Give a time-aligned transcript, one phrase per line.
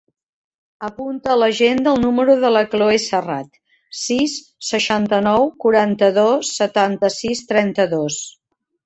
[0.85, 3.59] Apunta a l'agenda el número de la Chloé Serrat:
[4.05, 4.33] sis,
[4.69, 8.19] seixanta-nou, quaranta-dos, setanta-sis, trenta-dos.